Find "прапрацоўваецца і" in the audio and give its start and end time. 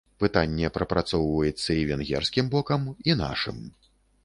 0.77-1.85